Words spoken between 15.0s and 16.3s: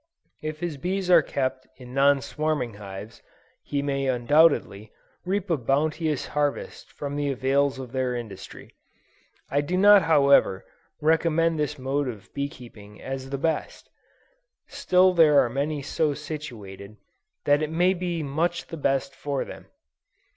there are many so